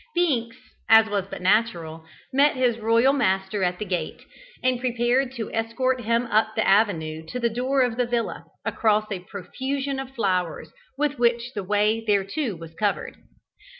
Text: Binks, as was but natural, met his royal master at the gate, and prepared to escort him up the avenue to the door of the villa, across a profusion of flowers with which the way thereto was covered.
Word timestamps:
Binks, 0.15 0.57
as 0.89 1.05
was 1.09 1.27
but 1.29 1.43
natural, 1.43 2.03
met 2.33 2.55
his 2.55 2.79
royal 2.79 3.13
master 3.13 3.61
at 3.63 3.77
the 3.77 3.85
gate, 3.85 4.23
and 4.63 4.79
prepared 4.79 5.31
to 5.33 5.53
escort 5.53 6.01
him 6.01 6.25
up 6.25 6.55
the 6.55 6.67
avenue 6.67 7.23
to 7.27 7.39
the 7.39 7.51
door 7.51 7.81
of 7.83 7.97
the 7.97 8.07
villa, 8.07 8.45
across 8.65 9.05
a 9.11 9.19
profusion 9.19 9.99
of 9.99 10.15
flowers 10.15 10.71
with 10.97 11.19
which 11.19 11.53
the 11.53 11.63
way 11.63 12.03
thereto 12.03 12.55
was 12.55 12.73
covered. 12.73 13.15